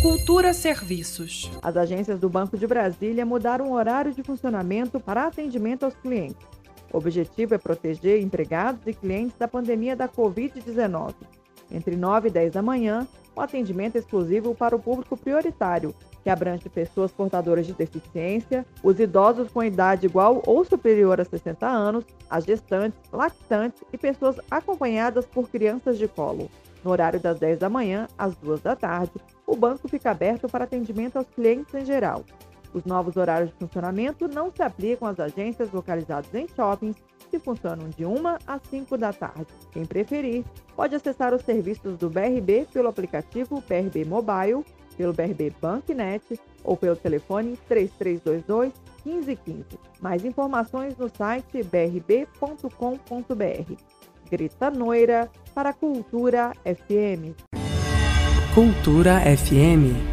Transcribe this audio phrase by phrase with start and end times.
[0.00, 1.50] Cultura Serviços.
[1.60, 6.46] As agências do Banco de Brasília mudaram o horário de funcionamento para atendimento aos clientes.
[6.92, 11.14] O objetivo é proteger empregados e clientes da pandemia da Covid-19.
[11.68, 15.92] Entre 9 e 10 da manhã, o atendimento é exclusivo para o público prioritário,
[16.22, 21.66] que abrange pessoas portadoras de deficiência, os idosos com idade igual ou superior a 60
[21.66, 26.48] anos, as gestantes, lactantes e pessoas acompanhadas por crianças de colo.
[26.84, 29.12] No horário das 10 da manhã às 2 da tarde,
[29.46, 32.24] o banco fica aberto para atendimento aos clientes em geral.
[32.72, 36.96] Os novos horários de funcionamento não se aplicam às agências localizadas em shoppings
[37.30, 38.14] que funcionam de 1
[38.46, 39.46] às 5 da tarde.
[39.72, 40.44] Quem preferir,
[40.76, 44.64] pode acessar os serviços do BRB pelo aplicativo BRB Mobile,
[44.96, 48.72] pelo BRB Banknet ou pelo telefone 3322
[49.04, 49.78] 1515.
[50.00, 52.28] Mais informações no site brb.com.br.
[54.30, 57.34] Grita Noira para Cultura FM.
[58.54, 60.07] Cultura FM.